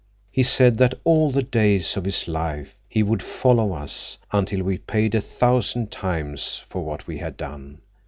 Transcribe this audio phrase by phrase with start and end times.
[0.31, 4.79] He said that all the days of his life he would follow us, until we
[4.79, 7.81] paid a thousand times for what we had done.